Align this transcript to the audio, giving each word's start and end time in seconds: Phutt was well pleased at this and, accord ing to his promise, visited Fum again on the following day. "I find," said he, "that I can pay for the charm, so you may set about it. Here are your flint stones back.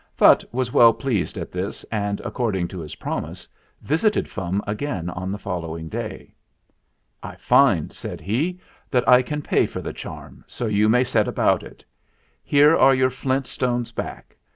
Phutt 0.17 0.43
was 0.51 0.73
well 0.73 0.93
pleased 0.95 1.37
at 1.37 1.51
this 1.51 1.83
and, 1.91 2.19
accord 2.21 2.55
ing 2.55 2.67
to 2.69 2.79
his 2.79 2.95
promise, 2.95 3.47
visited 3.83 4.27
Fum 4.27 4.59
again 4.65 5.11
on 5.11 5.31
the 5.31 5.37
following 5.37 5.89
day. 5.89 6.33
"I 7.21 7.35
find," 7.35 7.93
said 7.93 8.19
he, 8.19 8.59
"that 8.89 9.07
I 9.07 9.21
can 9.21 9.43
pay 9.43 9.67
for 9.67 9.79
the 9.83 9.93
charm, 9.93 10.43
so 10.47 10.65
you 10.65 10.89
may 10.89 11.03
set 11.03 11.27
about 11.27 11.61
it. 11.61 11.85
Here 12.43 12.75
are 12.75 12.95
your 12.95 13.11
flint 13.11 13.45
stones 13.45 13.91
back. 13.91 14.35